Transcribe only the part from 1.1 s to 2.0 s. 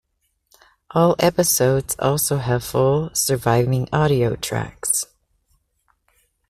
episodes